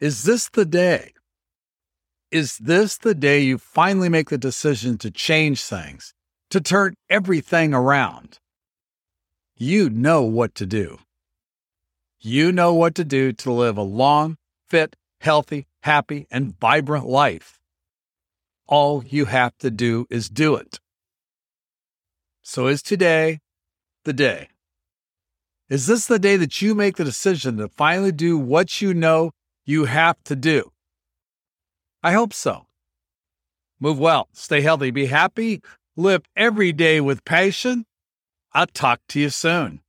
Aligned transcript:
Is 0.00 0.22
this 0.22 0.48
the 0.48 0.64
day? 0.64 1.12
Is 2.30 2.56
this 2.56 2.96
the 2.96 3.14
day 3.14 3.40
you 3.40 3.58
finally 3.58 4.08
make 4.08 4.30
the 4.30 4.38
decision 4.38 4.96
to 4.96 5.10
change 5.10 5.62
things, 5.62 6.14
to 6.48 6.58
turn 6.58 6.94
everything 7.10 7.74
around? 7.74 8.38
You 9.56 9.90
know 9.90 10.22
what 10.22 10.54
to 10.54 10.64
do. 10.64 11.00
You 12.18 12.50
know 12.50 12.72
what 12.72 12.94
to 12.94 13.04
do 13.04 13.32
to 13.32 13.52
live 13.52 13.76
a 13.76 13.82
long, 13.82 14.38
fit, 14.66 14.96
healthy, 15.20 15.66
happy, 15.82 16.26
and 16.30 16.58
vibrant 16.58 17.04
life. 17.04 17.60
All 18.66 19.04
you 19.04 19.26
have 19.26 19.58
to 19.58 19.70
do 19.70 20.06
is 20.08 20.30
do 20.30 20.54
it. 20.54 20.80
So, 22.40 22.68
is 22.68 22.82
today 22.82 23.40
the 24.04 24.14
day? 24.14 24.48
Is 25.68 25.86
this 25.86 26.06
the 26.06 26.18
day 26.18 26.38
that 26.38 26.62
you 26.62 26.74
make 26.74 26.96
the 26.96 27.04
decision 27.04 27.58
to 27.58 27.68
finally 27.68 28.12
do 28.12 28.38
what 28.38 28.80
you 28.80 28.94
know 28.94 29.32
you 29.70 29.84
have 29.84 30.22
to 30.24 30.36
do? 30.36 30.72
I 32.02 32.12
hope 32.12 32.32
so. 32.32 32.66
Move 33.78 33.98
well, 33.98 34.28
stay 34.32 34.60
healthy, 34.60 34.90
be 34.90 35.06
happy, 35.06 35.62
live 35.96 36.22
every 36.36 36.72
day 36.72 37.00
with 37.00 37.24
passion. 37.24 37.86
I'll 38.52 38.66
talk 38.66 39.00
to 39.08 39.20
you 39.20 39.30
soon. 39.30 39.80